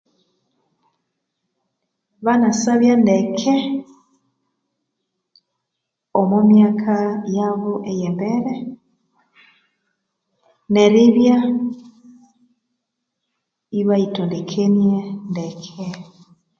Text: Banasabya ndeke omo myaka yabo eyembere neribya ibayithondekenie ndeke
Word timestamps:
Banasabya 2.25 2.93
ndeke 3.01 3.53
omo 6.19 6.39
myaka 6.51 6.95
yabo 7.35 7.71
eyembere 7.91 8.53
neribya 10.73 11.37
ibayithondekenie 13.79 14.97
ndeke 15.29 15.85